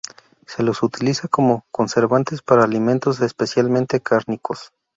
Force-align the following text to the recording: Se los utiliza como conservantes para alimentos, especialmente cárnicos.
Se 0.47 0.63
los 0.63 0.81
utiliza 0.81 1.27
como 1.27 1.63
conservantes 1.69 2.41
para 2.41 2.63
alimentos, 2.63 3.21
especialmente 3.21 3.99
cárnicos. 4.01 4.73